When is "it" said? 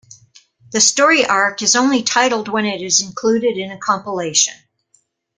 2.65-2.81